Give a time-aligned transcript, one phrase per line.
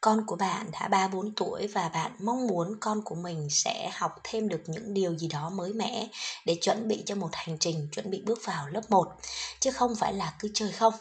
[0.00, 3.90] con của bạn đã 3 4 tuổi và bạn mong muốn con của mình sẽ
[3.94, 6.08] học thêm được những điều gì đó mới mẻ
[6.46, 9.08] để chuẩn bị cho một hành trình, chuẩn bị bước vào lớp 1
[9.60, 10.94] chứ không phải là cứ chơi không.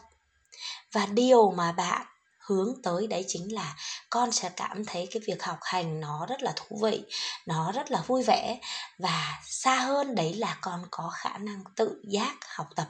[0.91, 2.05] Và điều mà bạn
[2.39, 3.75] hướng tới đấy chính là
[4.09, 7.03] con sẽ cảm thấy cái việc học hành nó rất là thú vị,
[7.45, 8.59] nó rất là vui vẻ
[8.99, 12.87] và xa hơn đấy là con có khả năng tự giác học tập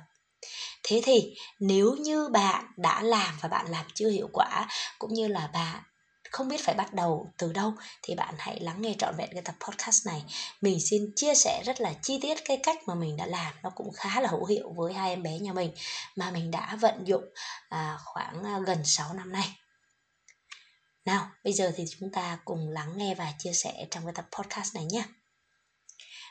[0.83, 4.67] thế thì nếu như bạn đã làm và bạn làm chưa hiệu quả,
[4.99, 5.83] cũng như là bạn
[6.31, 7.73] không biết phải bắt đầu từ đâu
[8.03, 10.23] thì bạn hãy lắng nghe trọn vẹn cái tập podcast này.
[10.61, 13.69] Mình xin chia sẻ rất là chi tiết cái cách mà mình đã làm nó
[13.69, 15.71] cũng khá là hữu hiệu với hai em bé nhà mình
[16.15, 17.23] mà mình đã vận dụng
[17.69, 19.57] à, khoảng à, gần 6 năm nay.
[21.05, 24.25] Nào bây giờ thì chúng ta cùng lắng nghe và chia sẻ trong cái tập
[24.37, 25.03] podcast này nhé.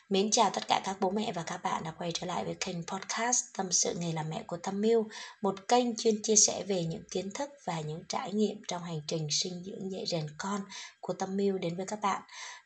[0.09, 2.57] Mến chào tất cả các bố mẹ và các bạn đã quay trở lại với
[2.61, 5.09] kênh podcast Tâm sự nghề làm mẹ của Tâm Miu,
[5.43, 9.01] một kênh chuyên chia sẻ về những kiến thức và những trải nghiệm trong hành
[9.07, 10.61] trình sinh dưỡng dạy rèn con
[11.01, 12.23] của Tâm Miu đến với các bạn.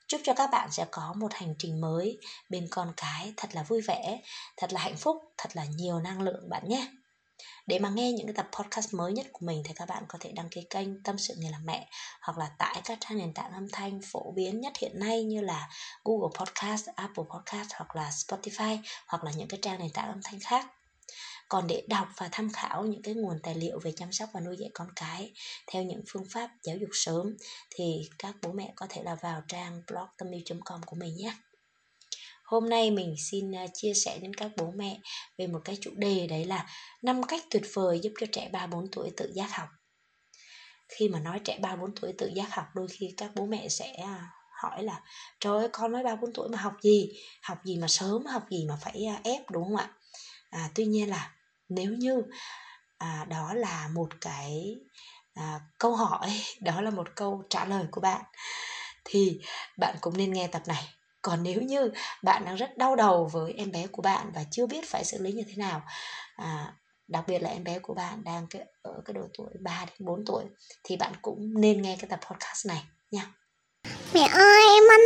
[0.07, 3.62] Chúc cho các bạn sẽ có một hành trình mới bên con cái thật là
[3.62, 4.20] vui vẻ,
[4.57, 6.89] thật là hạnh phúc, thật là nhiều năng lượng bạn nhé.
[7.66, 10.19] Để mà nghe những cái tập podcast mới nhất của mình thì các bạn có
[10.20, 11.88] thể đăng ký kênh Tâm sự người làm mẹ
[12.20, 15.41] hoặc là tải các trang nền tảng âm thanh phổ biến nhất hiện nay như
[15.41, 15.68] là
[16.05, 20.20] Google Podcast, Apple Podcast hoặc là Spotify hoặc là những cái trang nền tảng âm
[20.24, 20.66] thanh khác.
[21.48, 24.41] Còn để đọc và tham khảo những cái nguồn tài liệu về chăm sóc và
[24.41, 25.33] nuôi dạy con cái
[25.66, 27.36] theo những phương pháp giáo dục sớm
[27.70, 30.28] thì các bố mẹ có thể là vào trang blog tâm
[30.64, 31.33] com của mình nhé.
[32.51, 35.01] Hôm nay mình xin à, chia sẻ đến các bố mẹ
[35.39, 36.67] về một cái chủ đề đấy là
[37.03, 39.69] năm cách tuyệt vời giúp cho trẻ 3 4 tuổi tự giác học.
[40.89, 43.69] Khi mà nói trẻ 3 4 tuổi tự giác học đôi khi các bố mẹ
[43.69, 44.31] sẽ à,
[44.62, 45.01] hỏi là
[45.41, 47.12] trời ơi con mới 3 4 tuổi mà học gì?
[47.42, 49.91] Học gì mà sớm, học gì mà phải à, ép đúng không ạ?
[50.51, 51.35] À, tuy nhiên là
[51.69, 52.23] nếu như
[52.98, 54.77] à, đó là một cái
[55.35, 58.23] à, câu hỏi, đó là một câu trả lời của bạn
[59.05, 59.41] thì
[59.79, 60.89] bạn cũng nên nghe tập này
[61.23, 61.91] còn nếu như
[62.23, 65.23] bạn đang rất đau đầu với em bé của bạn và chưa biết phải xử
[65.23, 65.83] lý như thế nào
[66.36, 66.75] à,
[67.08, 70.07] đặc biệt là em bé của bạn đang cái, ở cái độ tuổi 3 đến
[70.07, 70.45] 4 tuổi
[70.85, 73.27] thì bạn cũng nên nghe cái tập podcast này nha.
[74.14, 75.01] Mẹ ơi, em ăn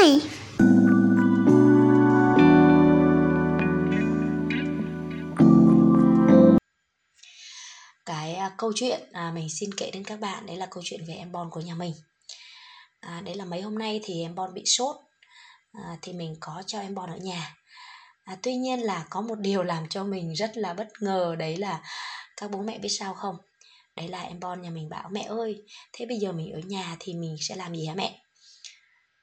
[0.00, 0.20] ơi.
[8.06, 11.00] Cái uh, câu chuyện à, mình xin kể đến các bạn đấy là câu chuyện
[11.08, 11.92] về em Bon của nhà mình.
[13.00, 14.96] À, đấy là mấy hôm nay thì em Bon bị sốt
[15.72, 17.56] à, thì mình có cho em Bon ở nhà.
[18.24, 21.56] À, tuy nhiên là có một điều làm cho mình rất là bất ngờ đấy
[21.56, 21.82] là
[22.36, 23.36] các bố mẹ biết sao không?
[23.96, 25.62] Đấy là em Bon nhà mình bảo mẹ ơi
[25.92, 28.22] thế bây giờ mình ở nhà thì mình sẽ làm gì hả mẹ?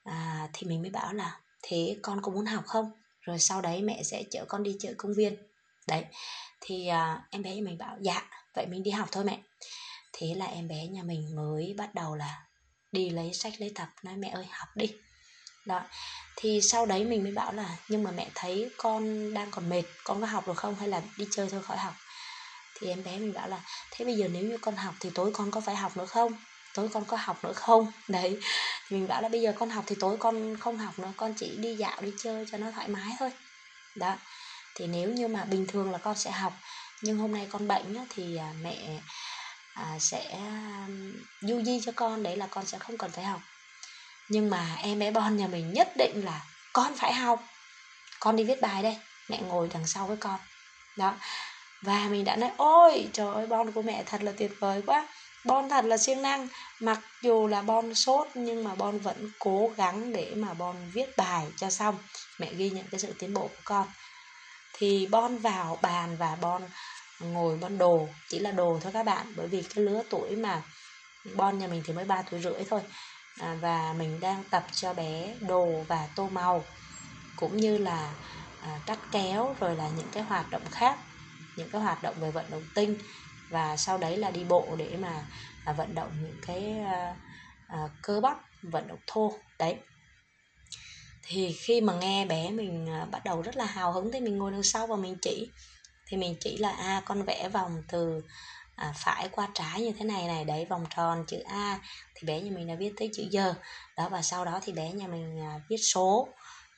[0.04, 2.90] À, thì mình mới bảo là thế con có muốn học không?
[3.20, 5.36] Rồi sau đấy mẹ sẽ chở con đi chợ công viên.
[5.86, 6.04] Đấy
[6.60, 8.22] thì à, em bé nhà mình bảo dạ
[8.54, 9.40] vậy mình đi học thôi mẹ.
[10.12, 12.46] Thế là em bé nhà mình mới bắt đầu là
[12.92, 14.86] đi lấy sách lấy tập nói mẹ ơi học đi
[15.66, 15.80] đó.
[16.36, 19.82] Thì sau đấy mình mới bảo là nhưng mà mẹ thấy con đang còn mệt
[20.04, 20.76] con có học được không?
[20.76, 21.94] Hay là đi chơi thôi khỏi học?
[22.74, 23.60] Thì em bé mình bảo là
[23.90, 26.32] thế bây giờ nếu như con học thì tối con có phải học nữa không?
[26.74, 27.92] Tối con có học nữa không?
[28.08, 28.40] Đấy.
[28.88, 31.34] Thì mình bảo là bây giờ con học thì tối con không học nữa con
[31.36, 33.30] chỉ đi dạo đi chơi cho nó thoải mái thôi.
[33.96, 34.16] Đó.
[34.74, 36.52] Thì nếu như mà bình thường là con sẽ học
[37.02, 39.00] nhưng hôm nay con bệnh á, thì à, mẹ
[39.74, 40.88] à, sẽ à,
[41.40, 43.40] du di cho con đấy là con sẽ không cần phải học
[44.28, 46.40] nhưng mà em bé bon nhà mình nhất định là
[46.72, 47.42] con phải học.
[48.20, 48.96] Con đi viết bài đây,
[49.28, 50.38] mẹ ngồi đằng sau với con.
[50.96, 51.14] Đó.
[51.82, 55.08] Và mình đã nói, ôi, trời ơi, bon của mẹ thật là tuyệt vời quá.
[55.44, 56.48] Bon thật là siêng năng.
[56.80, 61.16] Mặc dù là bon sốt, nhưng mà bon vẫn cố gắng để mà bon viết
[61.16, 61.98] bài cho xong.
[62.38, 63.86] Mẹ ghi nhận cái sự tiến bộ của con.
[64.72, 66.62] Thì bon vào bàn và bon
[67.20, 68.08] ngồi bon đồ.
[68.28, 70.62] Chỉ là đồ thôi các bạn, bởi vì cái lứa tuổi mà
[71.34, 72.80] bon nhà mình thì mới 3 tuổi rưỡi thôi
[73.40, 76.64] à, và mình đang tập cho bé đồ và tô màu
[77.36, 78.14] cũng như là
[78.62, 80.98] à, cắt kéo rồi là những cái hoạt động khác
[81.56, 82.98] những cái hoạt động về vận động tinh.
[83.50, 85.26] Và sau đấy là đi bộ để mà
[85.64, 87.16] à, vận động những cái à,
[87.68, 89.76] à, cơ bắp vận động thô đấy.
[91.22, 94.38] Thì khi mà nghe bé mình à, bắt đầu rất là hào hứng thì mình
[94.38, 95.50] ngồi đằng sau và mình chỉ
[96.06, 98.22] thì mình chỉ là a à, con vẽ vòng từ
[98.76, 101.80] à, phải qua trái như thế này này để vòng tròn chữ A
[102.14, 103.54] thì bé nhà mình đã viết tới chữ giờ
[103.96, 106.28] đó và sau đó thì bé nhà mình à, viết số.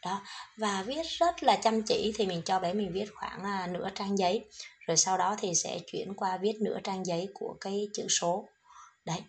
[0.04, 0.22] Đó
[0.56, 3.88] và viết rất là chăm chỉ thì mình cho bé mình viết khoảng à, nửa
[3.94, 4.44] trang giấy.
[4.86, 8.48] Rồi sau đó thì sẽ chuyển qua viết nửa trang giấy của cái chữ số.
[9.04, 9.22] Đấy.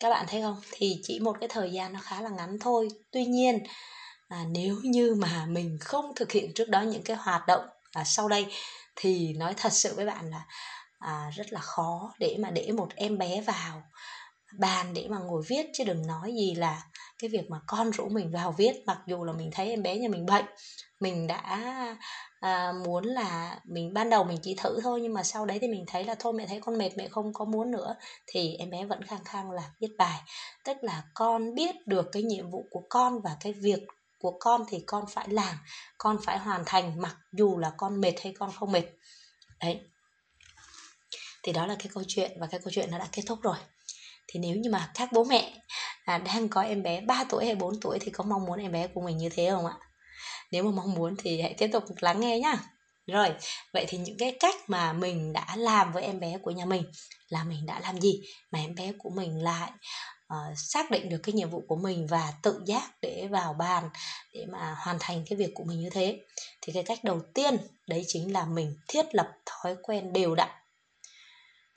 [0.00, 0.60] Các bạn thấy không?
[0.72, 2.88] Thì chỉ một cái thời gian nó khá là ngắn thôi.
[3.10, 3.58] Tuy nhiên
[4.28, 8.04] à, nếu như mà mình không thực hiện trước đó những cái hoạt động à,
[8.04, 8.46] sau đây
[8.96, 10.46] thì nói thật sự với bạn là
[10.98, 13.82] à, rất là khó để mà để một em bé vào.
[14.58, 16.82] Bàn để mà ngồi viết chứ đừng nói gì là
[17.18, 18.82] cái việc mà con rủ mình vào viết.
[18.86, 20.44] Mặc dù là mình thấy em bé nhà mình bệnh
[21.00, 21.60] mình đã
[22.40, 25.68] à, muốn là mình ban đầu mình chỉ thử thôi nhưng mà sau đấy thì
[25.68, 27.96] mình thấy là thôi mẹ thấy con mệt mẹ không có muốn nữa
[28.26, 30.20] thì em bé vẫn khăng khăng là viết bài.
[30.64, 33.86] Tức là con biết được cái nhiệm vụ của con và cái việc
[34.18, 35.56] của con thì con phải làm
[35.98, 38.84] con phải hoàn thành mặc dù là con mệt hay con không mệt.
[39.60, 39.80] Đấy
[41.42, 43.56] thì đó là cái câu chuyện và cái câu chuyện nó đã kết thúc rồi.
[44.28, 45.52] Thì nếu như mà các bố mẹ
[46.04, 48.72] à, đang có em bé 3 tuổi hay 4 tuổi thì có mong muốn em
[48.72, 49.74] bé của mình như thế không ạ?
[50.52, 52.56] Nếu mà mong muốn thì hãy tiếp tục lắng nghe nhá.
[53.06, 53.28] Rồi
[53.72, 56.82] vậy thì những cái cách mà mình đã làm với em bé của nhà mình
[57.28, 58.20] là mình đã làm gì?
[58.52, 59.70] Mà em bé của mình lại
[60.34, 63.90] uh, xác định được cái nhiệm vụ của mình và tự giác để vào bàn
[64.34, 66.20] để mà hoàn thành cái việc của mình như thế.
[66.62, 67.56] Thì cái cách đầu tiên
[67.86, 70.50] đấy chính là mình thiết lập thói quen đều đặn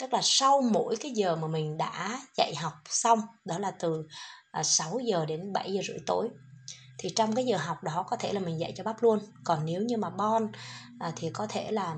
[0.01, 4.03] tức là sau mỗi cái giờ mà mình đã dạy học xong đó là từ
[4.51, 6.29] à, 6 giờ đến 7 giờ rưỡi tối
[7.01, 9.19] thì trong cái giờ học đó có thể là mình dạy cho bắp luôn.
[9.43, 10.51] Còn nếu như mà bon
[10.99, 11.95] à, thì có thể là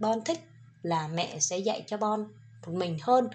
[0.00, 0.40] bon thích
[0.82, 2.26] là mẹ sẽ dạy cho bon
[2.66, 3.28] một mình hơn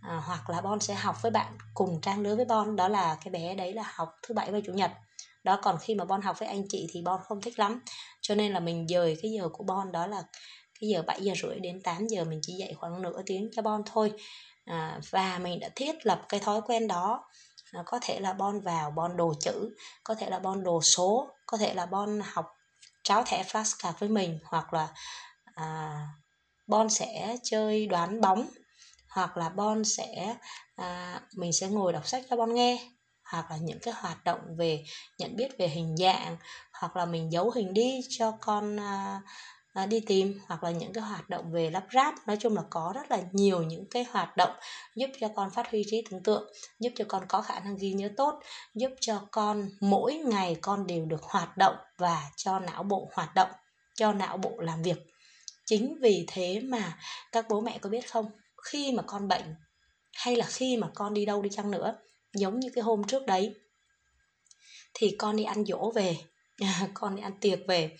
[0.00, 2.76] à, hoặc là bon sẽ học với bạn cùng trang lứa với bon.
[2.76, 4.90] Đó là cái bé đấy là học thứ bảy và chủ nhật.
[5.44, 7.80] Đó còn khi mà bon học với anh chị thì bon không thích lắm.
[8.20, 10.22] Cho nên là mình dời cái giờ của bon đó là
[10.82, 13.62] bây giờ 7 giờ rưỡi đến 8 giờ mình chỉ dạy khoảng nửa tiếng cho
[13.62, 14.12] bon thôi.
[14.64, 17.24] À, và mình đã thiết lập cái thói quen đó.
[17.72, 19.70] À, có thể là bon vào bon đồ chữ
[20.04, 22.46] có thể là bon đồ số có thể là bon học
[23.04, 24.88] tráo thẻ flashcard với mình hoặc là
[25.54, 26.00] à,
[26.66, 28.46] bon sẽ chơi đoán bóng
[29.08, 30.36] hoặc là bon sẽ
[30.76, 32.88] à, mình sẽ ngồi đọc sách cho bon nghe
[33.24, 34.84] hoặc là những cái hoạt động về
[35.18, 36.36] nhận biết về hình dạng
[36.72, 39.20] hoặc là mình giấu hình đi cho con à,
[39.72, 42.14] à, đi tìm hoặc là những cái hoạt động về lắp ráp.
[42.26, 44.50] Nói chung là có rất là nhiều những cái hoạt động
[44.94, 47.92] giúp cho con phát huy trí tưởng tượng giúp cho con có khả năng ghi
[47.92, 48.40] nhớ tốt
[48.74, 53.34] giúp cho con mỗi ngày con đều được hoạt động và cho não bộ hoạt
[53.34, 53.50] động
[53.94, 54.96] cho não bộ làm việc.
[55.66, 56.98] Chính vì thế mà
[57.32, 58.30] các bố mẹ có biết không?
[58.62, 59.54] Khi mà con bệnh
[60.12, 61.96] hay là khi mà con đi đâu đi chăng nữa
[62.34, 63.54] giống như cái hôm trước đấy
[64.94, 66.16] thì con đi ăn dỗ về
[66.94, 67.96] con đi ăn tiệc về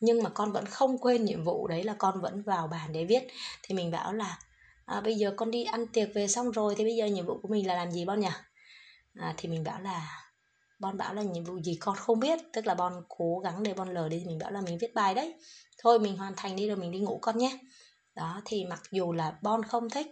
[0.00, 3.04] nhưng mà con vẫn không quên nhiệm vụ đấy là con vẫn vào bàn để
[3.04, 3.26] viết.
[3.62, 4.38] Thì mình bảo là
[4.84, 7.38] à, bây giờ con đi ăn tiệc về xong rồi thì bây giờ nhiệm vụ
[7.42, 8.28] của mình là làm gì bon nhỉ?
[9.14, 10.26] À, thì mình bảo là
[10.78, 13.74] bon bảo là nhiệm vụ gì con không biết tức là bon cố gắng để
[13.74, 14.18] bon lờ đi.
[14.18, 15.34] Thì mình bảo là mình viết bài đấy.
[15.82, 17.58] Thôi mình hoàn thành đi rồi mình đi ngủ con nhé.
[18.14, 20.06] Đó thì mặc dù là bon không thích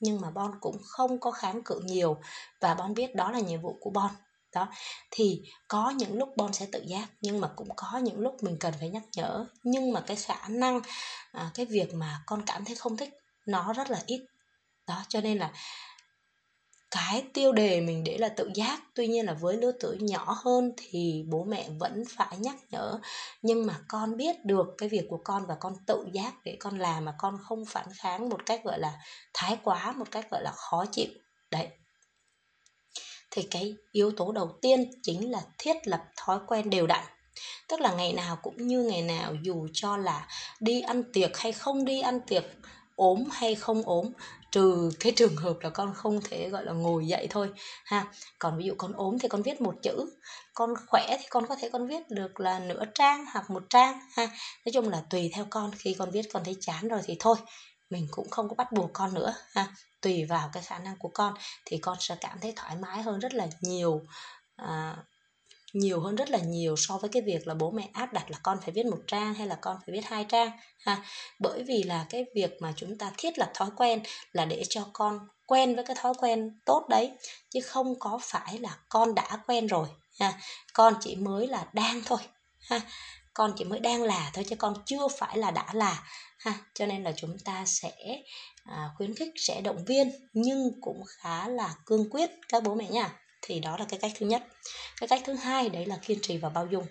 [0.00, 2.16] nhưng mà bon cũng không có kháng cự nhiều.
[2.60, 4.10] Và bon biết đó là nhiệm vụ của bon
[4.54, 4.68] đó
[5.10, 8.56] thì có những lúc bom sẽ tự giác nhưng mà cũng có những lúc mình
[8.60, 9.46] cần phải nhắc nhở.
[9.62, 10.80] Nhưng mà cái khả năng
[11.32, 13.10] à, cái việc mà con cảm thấy không thích
[13.46, 14.26] nó rất là ít.
[14.86, 15.52] Đó cho nên là
[16.90, 18.80] cái tiêu đề mình để là tự giác.
[18.94, 22.98] Tuy nhiên là với lứa tuổi nhỏ hơn thì bố mẹ vẫn phải nhắc nhở.
[23.42, 26.78] Nhưng mà con biết được cái việc của con và con tự giác để con
[26.78, 28.92] làm mà con không phản kháng một cách gọi là
[29.34, 31.08] thái quá một cách gọi là khó chịu.
[31.50, 31.68] Đấy
[33.38, 37.04] thì cái yếu tố đầu tiên chính là thiết lập thói quen đều đặn.
[37.68, 40.28] Tức là ngày nào cũng như ngày nào, dù cho là
[40.60, 42.44] đi ăn tiệc hay không đi ăn tiệc,
[42.96, 44.10] ốm hay không ốm,
[44.50, 47.50] trừ cái trường hợp là con không thể, gọi là, ngồi dậy thôi,
[47.84, 48.06] ha.
[48.38, 50.10] Còn ví dụ con ốm thì con viết một chữ,
[50.54, 54.00] con khỏe thì con có thể con viết được là nửa trang hoặc một trang,
[54.16, 54.26] ha.
[54.64, 57.36] Nói chung là tùy theo con, khi con viết con thấy chán rồi thì thôi
[57.90, 59.66] mình cũng không có bắt buộc con nữa ha.
[60.00, 63.18] Tùy vào cái khả năng của con thì con sẽ cảm thấy thoải mái hơn
[63.18, 64.02] rất là nhiều
[64.56, 64.96] à,
[65.72, 68.38] nhiều hơn rất là nhiều so với cái việc là bố mẹ áp đặt là
[68.42, 71.04] con phải viết một trang hay là con phải viết hai trang ha.
[71.38, 74.02] Bởi vì là cái việc mà chúng ta thiết lập thói quen
[74.32, 77.18] là để cho con quen với cái thói quen tốt đấy
[77.50, 79.88] chứ không có phải là con đã quen rồi
[80.20, 80.32] ha.
[80.72, 82.20] Con chỉ mới là đang thôi
[82.60, 82.80] ha
[83.38, 86.02] con chỉ mới đang là thôi chứ con chưa phải là đã là
[86.38, 86.54] ha.
[86.74, 87.92] Cho nên là chúng ta sẽ
[88.64, 92.88] à, khuyến khích sẽ động viên nhưng cũng khá là cương quyết các bố mẹ
[92.90, 93.10] nha.
[93.42, 94.42] Thì đó là cái cách thứ nhất.
[95.00, 96.86] Cái cách thứ hai đấy là kiên trì và bao dung.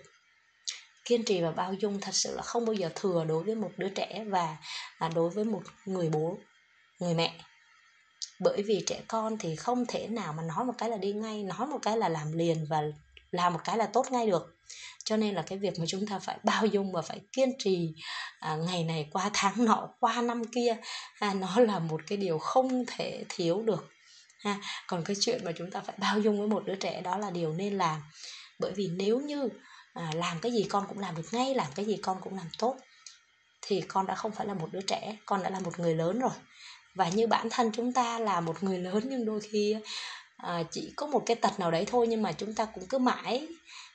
[1.04, 3.70] Kiên trì và bao dung thật sự là không bao giờ thừa đối với một
[3.76, 4.56] đứa trẻ và
[4.98, 6.38] à, đối với một người bố
[6.98, 7.40] người mẹ.
[8.40, 11.42] Bởi vì trẻ con thì không thể nào mà nói một cái là đi ngay
[11.42, 12.82] nói một cái là làm liền và
[13.30, 14.57] làm một cái là tốt ngay được
[15.04, 17.94] cho nên là cái việc mà chúng ta phải bao dung và phải kiên trì
[18.40, 20.76] à, ngày này qua tháng nọ qua năm kia
[21.18, 23.88] à, nó là một cái điều không thể thiếu được
[24.38, 24.56] ha.
[24.86, 27.30] Còn cái chuyện mà chúng ta phải bao dung với một đứa trẻ đó là
[27.30, 28.02] điều nên làm.
[28.58, 29.48] Bởi vì nếu như
[29.94, 32.46] à, làm cái gì con cũng làm được ngay làm cái gì con cũng làm
[32.58, 32.76] tốt
[33.62, 36.18] thì con đã không phải là một đứa trẻ con đã là một người lớn
[36.18, 36.32] rồi.
[36.94, 39.76] Và như bản thân chúng ta là một người lớn nhưng đôi khi
[40.36, 42.98] à, chỉ có một cái tật nào đấy thôi nhưng mà chúng ta cũng cứ
[42.98, 43.48] mãi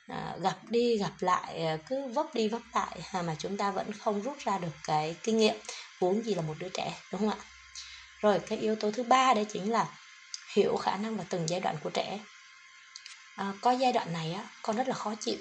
[0.08, 3.92] à, gặp đi gặp lại ờ, cứ vấp đi vấp lại mà chúng ta vẫn
[3.92, 5.56] không rút ra được cái kinh nghiệm.
[6.00, 7.46] Huống gì là một đứa trẻ đúng không ạ?
[8.20, 9.86] Rồi cái yếu tố thứ ba đấy chính là
[10.54, 12.18] hiểu khả năng và từng giai đoạn của trẻ.
[13.36, 15.38] À, có giai đoạn này á con rất là khó chịu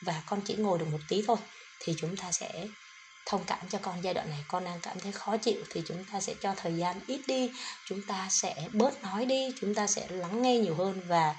[0.00, 1.36] và con chỉ ngồi được một tí thôi
[1.80, 2.66] thì chúng ta sẽ
[3.26, 4.44] thông cảm cho con giai đoạn này.
[4.48, 7.50] Con đang cảm thấy khó chịu thì chúng ta sẽ cho thời gian ít đi
[7.86, 11.34] chúng ta sẽ bớt nói đi chúng ta sẽ lắng nghe nhiều hơn và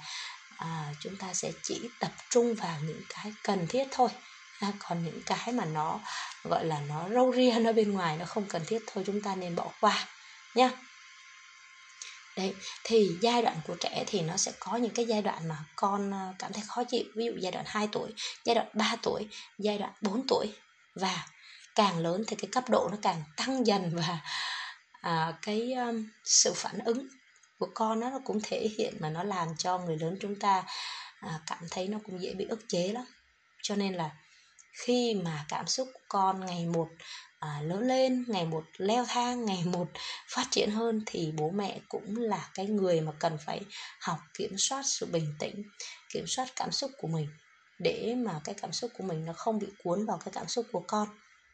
[0.58, 4.08] à, chúng ta sẽ chỉ tập trung vào những cái cần thiết thôi.
[4.60, 6.00] À, còn những cái mà nó
[6.44, 9.34] gọi là nó râu ria nó bên ngoài nó không cần thiết thôi chúng ta
[9.34, 10.06] nên bỏ qua
[10.54, 10.70] nha
[12.38, 15.56] đấy thì giai đoạn của trẻ thì nó sẽ có những cái giai đoạn mà
[15.76, 17.04] con à, cảm thấy khó chịu.
[17.14, 18.10] Ví dụ giai đoạn 2 tuổi
[18.44, 20.52] giai đoạn 3 tuổi giai đoạn 4 tuổi.
[20.94, 21.26] Và
[21.74, 24.18] càng lớn thì cái cấp độ nó càng tăng dần và
[25.00, 27.08] à, cái um, sự phản ứng
[27.58, 30.64] của con nó, cũng thể hiện mà nó làm cho người lớn chúng ta
[31.20, 33.04] à, cảm thấy nó cũng dễ bị ức chế lắm.
[33.62, 34.10] Cho nên là
[34.72, 36.88] khi mà cảm xúc của con ngày một
[37.38, 39.88] à, lớn lên ngày một leo thang ngày một
[40.28, 43.60] phát triển hơn thì bố mẹ cũng là cái người mà cần phải
[44.00, 45.62] học kiểm soát sự bình tĩnh
[46.12, 47.28] kiểm soát cảm xúc của mình
[47.78, 50.66] để mà cái cảm xúc của mình nó không bị cuốn vào cái cảm xúc
[50.72, 51.08] của con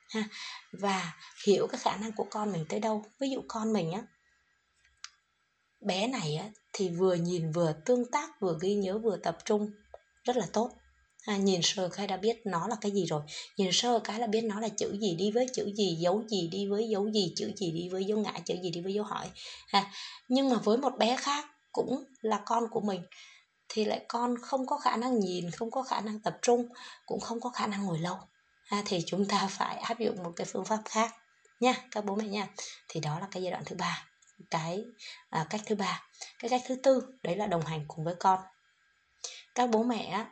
[0.09, 0.25] ha.
[0.73, 1.13] Và
[1.47, 3.05] hiểu cái khả năng của con mình tới đâu.
[3.21, 4.03] Ví dụ con mình á
[5.85, 9.71] bé này á thì vừa nhìn vừa tương tác vừa ghi nhớ vừa tập trung.
[10.25, 10.71] Rất là tốt.
[11.27, 13.23] À, nhìn sơ cái đã biết nó là cái gì rồi.
[13.57, 16.49] Nhìn sơ cái là biết nó là chữ gì đi với chữ gì dấu gì
[16.53, 19.05] đi với dấu gì chữ gì đi với dấu ngã chữ gì đi với dấu
[19.05, 19.31] hỏi.
[19.69, 19.93] Ha
[20.29, 23.03] nhưng mà với một bé khác cũng là con của mình
[23.69, 26.69] thì lại con không có khả năng nhìn không có khả năng tập trung
[27.07, 28.17] cũng không có khả năng ngồi lâu.
[28.65, 31.15] À, thì chúng ta phải áp dụng một cái phương pháp khác
[31.61, 32.49] nha các bố mẹ nha.
[32.89, 34.07] Thì đó là cái giai đoạn thứ ba
[34.51, 34.85] cái
[35.31, 36.03] à, cách thứ ba.
[36.39, 38.41] Cái cách thứ tư đấy là đồng hành cùng với con.
[39.55, 40.27] Các bố mẹ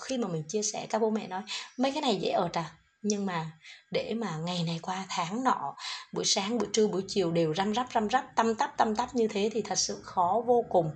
[0.00, 1.42] khi mà mình chia sẻ các bố mẹ nói
[1.76, 2.70] mấy cái này dễ ở à
[3.04, 3.50] nhưng mà
[3.90, 5.74] để mà ngày này qua tháng nọ
[6.12, 9.14] buổi sáng buổi trưa buổi chiều đều răm rắp răm rắp tâm tắp tâm tắp
[9.14, 10.90] như thế thì thật sự khó vô cùng.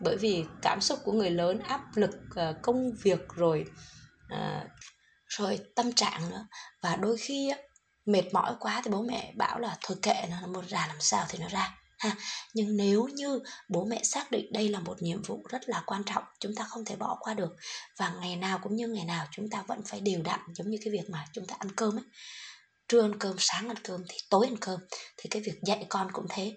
[0.00, 3.64] Bởi vì cảm xúc của người lớn áp lực ờ, công việc rồi
[4.28, 4.60] ờ,
[5.26, 6.46] rồi tâm trạng nữa.
[6.82, 7.58] Và đôi khi á,
[8.06, 11.26] mệt mỏi quá thì bố mẹ bảo là thôi kệ nó một ra làm sao
[11.28, 12.16] thì nó ra ha.
[12.54, 16.02] Nhưng nếu như bố mẹ xác định đây là một nhiệm vụ rất là quan
[16.06, 17.56] trọng, chúng ta không thể bỏ qua được.
[17.98, 20.78] Và ngày nào cũng như ngày nào chúng ta vẫn phải đều đặn giống như
[20.84, 22.04] cái việc mà chúng ta ăn cơm ấy.
[22.88, 24.80] Trưa ăn cơm, sáng ăn cơm thì tối ăn cơm
[25.16, 26.56] thì cái việc dạy con cũng thế.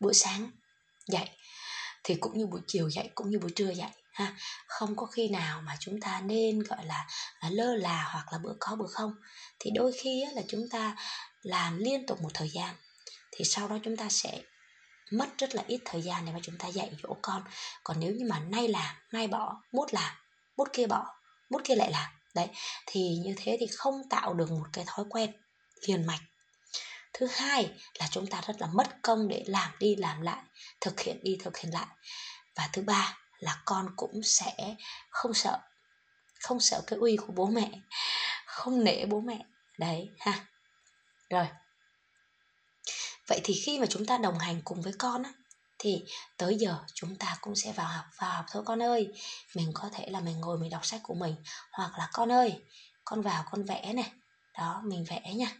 [0.00, 0.50] Buổi sáng
[1.08, 1.36] dạy
[2.04, 4.32] thì cũng như buổi chiều dạy, cũng như buổi trưa dạy ha.
[4.66, 7.06] Không có khi nào mà chúng ta nên gọi là,
[7.40, 9.14] là lơ là hoặc là bữa có bữa không.
[9.58, 10.96] Thì đôi khi á, là chúng ta
[11.42, 12.74] làm liên tục một thời gian
[13.32, 14.40] thì sau đó chúng ta sẽ
[15.12, 17.42] mất rất là ít thời gian để mà chúng ta dạy dỗ con.
[17.84, 20.14] Còn nếu như mà nay làm nay bỏ mốt làm
[20.56, 21.06] mốt kia bỏ
[21.50, 22.48] mốt kia lại làm đấy
[22.86, 25.32] thì như thế thì không tạo được một cái thói quen
[25.86, 26.20] liền mạch.
[27.12, 30.42] Thứ hai là chúng ta rất là mất công để làm đi làm lại
[30.80, 31.86] thực hiện đi thực hiện lại.
[32.54, 34.76] Và thứ ba là con cũng sẽ
[35.10, 35.58] không sợ
[36.40, 37.70] không sợ cái uy của bố mẹ,
[38.46, 39.38] không nể bố mẹ.
[39.78, 40.46] Đấy, ha.
[41.30, 41.46] Rồi.
[43.28, 45.32] Vậy thì khi mà chúng ta đồng hành cùng với con á,
[45.78, 46.04] thì
[46.36, 48.62] tới giờ chúng ta cũng sẽ vào học vào học thôi.
[48.66, 49.08] Con ơi,
[49.54, 51.36] mình có thể là mình ngồi mình đọc sách của mình,
[51.72, 52.62] hoặc là con ơi,
[53.04, 54.12] con vào con vẽ này
[54.58, 55.56] đó, mình vẽ nha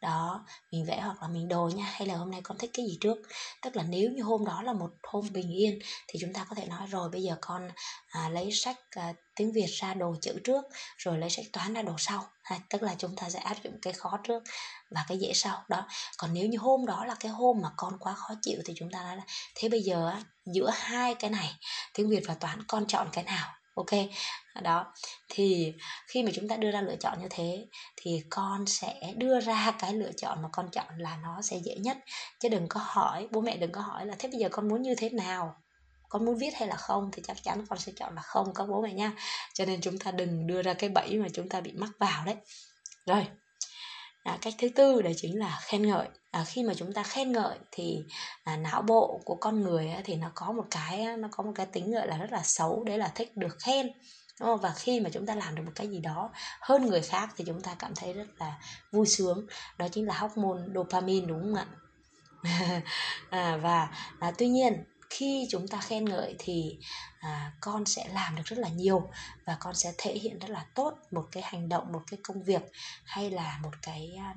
[0.00, 2.86] đó mình vẽ hoặc là mình đồ nha hay là hôm nay con thích cái
[2.86, 3.18] gì trước.
[3.62, 5.78] Tức là nếu như hôm đó là một hôm bình yên
[6.08, 7.68] thì chúng ta có thể nói rồi bây giờ con
[8.08, 10.64] à, lấy sách à, tiếng việt ra đồ chữ trước
[10.96, 12.24] rồi lấy sách toán ra đồ sau.
[12.42, 14.42] Ha, tức là chúng ta sẽ áp dụng cái khó trước
[14.90, 15.64] và cái dễ sau.
[15.68, 15.86] Đó
[16.18, 18.90] còn nếu như hôm đó là cái hôm mà con quá khó chịu thì chúng
[18.90, 19.22] ta nói là
[19.54, 20.12] thế bây giờ
[20.54, 21.56] giữa hai cái này
[21.94, 23.57] tiếng việt và toán con chọn cái nào?
[23.78, 24.08] Ok,
[24.62, 24.92] đó.
[25.28, 25.74] Thì
[26.08, 27.66] khi mà chúng ta đưa ra lựa chọn như thế,
[27.96, 31.74] thì con sẽ đưa ra cái lựa chọn mà con chọn là nó sẽ dễ
[31.74, 31.98] nhất.
[32.40, 34.82] Chứ đừng có hỏi, bố mẹ đừng có hỏi là thế bây giờ con muốn
[34.82, 35.56] như thế nào?
[36.08, 37.10] Con muốn viết hay là không?
[37.12, 39.12] Thì chắc chắn con sẽ chọn là không, các bố mẹ nha.
[39.54, 42.24] Cho nên chúng ta đừng đưa ra cái bẫy mà chúng ta bị mắc vào
[42.24, 42.36] đấy.
[43.06, 43.26] Rồi
[44.28, 46.08] à, cách thứ tư đó chính là khen ngợi.
[46.30, 47.98] À, khi mà chúng ta khen ngợi thì
[48.44, 51.52] à, não bộ của con người á, thì nó có một cái nó có một
[51.54, 53.86] cái tính gọi là rất là xấu đấy là thích được khen
[54.40, 54.60] đúng không?
[54.60, 56.30] và khi mà chúng ta làm được một cái gì đó
[56.60, 58.58] hơn người khác thì chúng ta cảm thấy rất là
[58.92, 59.46] vui sướng.
[59.78, 61.66] Đó chính là hormone dopamine đúng không ạ?
[63.30, 66.78] À, và à, tuy nhiên khi chúng ta khen ngợi thì
[67.18, 69.10] à, con sẽ làm được rất là nhiều
[69.46, 72.42] và con sẽ thể hiện rất là tốt một cái hành động một cái công
[72.42, 72.62] việc
[73.04, 74.34] hay là một cái à,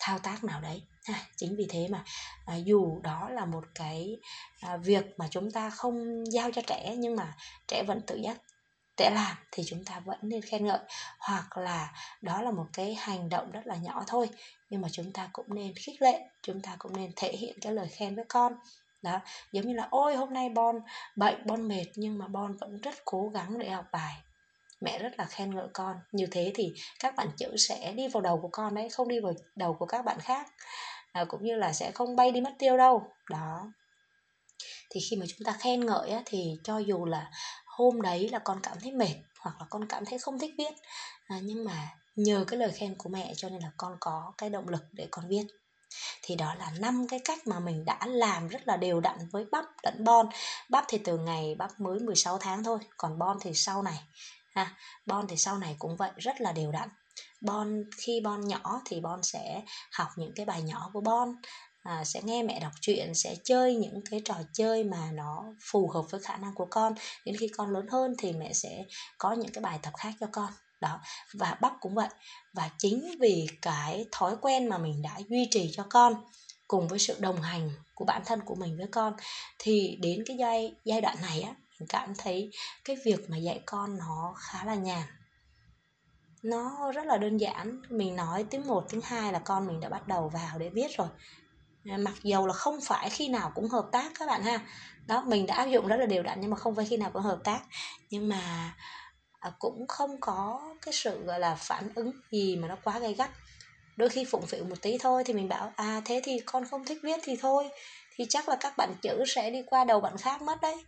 [0.00, 0.82] thao tác nào đấy.
[1.04, 2.04] À, chính vì thế mà
[2.46, 4.16] à, dù đó là một cái
[4.60, 7.36] à, việc mà chúng ta không giao cho trẻ nhưng mà
[7.68, 8.38] trẻ vẫn tự giác
[8.96, 10.78] trẻ làm thì chúng ta vẫn nên khen ngợi.
[11.18, 14.28] Hoặc là đó là một cái hành động rất là nhỏ thôi
[14.70, 17.72] nhưng mà chúng ta cũng nên khích lệ chúng ta cũng nên thể hiện cái
[17.72, 18.52] lời khen với con
[19.02, 19.20] đó
[19.52, 20.80] giống như là ôi hôm nay bon
[21.16, 24.14] bệnh bon mệt nhưng mà bon vẫn rất cố gắng để học bài.
[24.80, 25.96] Mẹ rất là khen ngợi con.
[26.12, 29.20] Như thế thì các bạn chữ sẽ đi vào đầu của con đấy không đi
[29.20, 30.46] vào đầu của các bạn khác.
[31.12, 33.02] À, cũng như là sẽ không bay đi mất tiêu đâu.
[33.30, 33.72] Đó.
[34.90, 37.30] Thì khi mà chúng ta khen ngợi á, thì cho dù là
[37.66, 40.72] hôm đấy là con cảm thấy mệt hoặc là con cảm thấy không thích viết
[41.26, 44.50] à, nhưng mà nhờ cái lời khen của mẹ cho nên là con có cái
[44.50, 45.46] động lực để con viết
[46.22, 49.44] thì đó là năm cái cách mà mình đã làm rất là đều đặn với
[49.52, 50.26] bắp lẫn bon.
[50.68, 54.00] Bắp thì từ ngày bắp mới 16 tháng thôi còn bon thì sau này.
[54.54, 56.88] Ha bon thì sau này cũng vậy rất là đều đặn.
[57.40, 61.34] Bon khi bon nhỏ thì bon sẽ học những cái bài nhỏ của bon
[61.82, 65.88] à, sẽ nghe mẹ đọc truyện sẽ chơi những cái trò chơi mà nó phù
[65.88, 66.94] hợp với khả năng của con.
[67.24, 68.84] Đến khi con lớn hơn thì mẹ sẽ
[69.18, 71.00] có những cái bài tập khác cho con đó,
[71.34, 72.08] và bắp cũng vậy.
[72.52, 76.14] Và chính vì cái thói quen mà mình đã duy trì cho con
[76.68, 79.14] cùng với sự đồng hành của bản thân của mình với con,
[79.58, 82.50] thì đến cái giai giai đoạn này á, mình cảm thấy
[82.84, 85.02] cái việc mà dạy con nó khá là nhàn.
[86.42, 87.82] Nó rất là đơn giản.
[87.88, 90.96] Mình nói tiếng một, tiếng hai là con mình đã bắt đầu vào để viết
[90.96, 91.08] rồi.
[91.84, 94.60] Mặc dầu là không phải khi nào cũng hợp tác các bạn ha.
[95.06, 97.10] Đó, mình đã áp dụng rất là đều đặn nhưng mà không phải khi nào
[97.12, 97.60] cũng hợp tác.
[98.10, 98.74] Nhưng mà
[99.42, 103.14] à, cũng không có cái sự gọi là phản ứng gì mà nó quá gay
[103.14, 103.30] gắt.
[103.96, 106.84] Đôi khi phụng phịu một tí thôi thì mình bảo à thế thì con không
[106.84, 107.68] thích viết thì thôi
[108.16, 110.84] thì chắc là các bạn chữ sẽ đi qua đầu bạn khác mất đấy.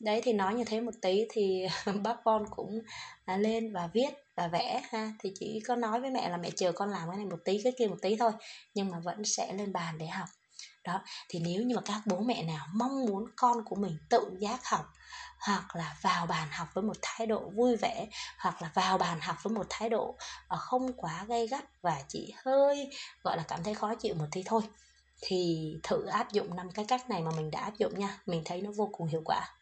[0.00, 1.66] Đấy thì nói như thế một tí thì
[2.02, 2.80] bác con cũng
[3.24, 5.12] à, lên và viết và vẽ ha.
[5.18, 7.60] Thì chỉ có nói với mẹ là mẹ chờ con làm cái này một tí
[7.64, 8.32] cái kia một tí thôi
[8.74, 10.28] nhưng mà vẫn sẽ lên bàn để học
[10.84, 14.36] đó, thì nếu như mà các bố mẹ nào mong muốn con của mình tự
[14.40, 14.84] giác học,
[15.46, 18.06] hoặc là vào bàn học với một thái độ vui vẻ,
[18.38, 20.16] hoặc là vào bàn học với một thái độ
[20.48, 22.90] ờ, không quá gay gắt và chỉ hơi,
[23.24, 24.62] gọi là, cảm thấy khó chịu một tí thôi,
[25.22, 28.18] thì thử áp dụng năm cái cách này mà mình đã áp dụng nha.
[28.26, 29.59] Mình thấy nó vô cùng hiệu quả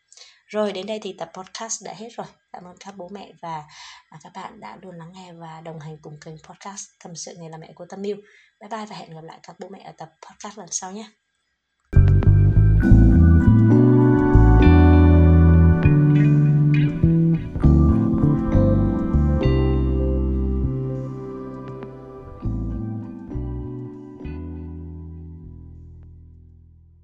[0.48, 2.26] rồi đến đây thì tập podcast đã hết rồi.
[2.52, 3.64] Cảm ơn các bố mẹ và
[4.10, 7.34] à, các bạn đã luôn lắng nghe và đồng hành cùng kênh podcast Tâm sự
[7.38, 8.16] ngày là mẹ của Tâm Yêu.
[8.60, 11.10] Bye bye và hẹn gặp lại các bố mẹ ở tập podcast lần sau nhé.